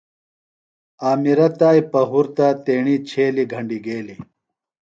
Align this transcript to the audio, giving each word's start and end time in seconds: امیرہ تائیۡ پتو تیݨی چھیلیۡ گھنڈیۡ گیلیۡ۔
امیرہ 1.09 1.47
تائیۡ 1.59 1.85
پتو 1.91 2.21
تیݨی 2.65 2.95
چھیلیۡ 3.09 3.49
گھنڈیۡ 3.53 3.83
گیلیۡ۔ 3.85 4.19